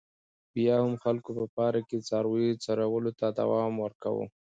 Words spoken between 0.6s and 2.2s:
هم خلکو په پارک کې